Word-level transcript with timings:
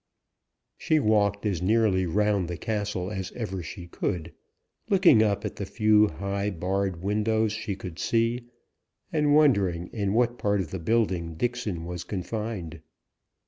She 0.79 0.99
walked 0.99 1.45
as 1.45 1.61
nearly 1.61 2.07
round 2.07 2.47
the 2.47 2.57
castle 2.57 3.11
as 3.11 3.31
ever 3.33 3.61
she 3.61 3.85
could, 3.85 4.33
looking 4.89 5.21
up 5.21 5.45
at 5.45 5.57
the 5.57 5.65
few 5.67 6.07
high 6.07 6.49
barred 6.49 7.03
windows 7.03 7.51
she 7.51 7.75
could 7.75 7.99
see, 7.99 8.47
and 9.13 9.35
wondering 9.35 9.91
in 9.93 10.13
what 10.15 10.39
part 10.39 10.59
of 10.59 10.71
the 10.71 10.79
building 10.79 11.35
Dixon 11.35 11.85
was 11.85 12.03
confined. 12.03 12.81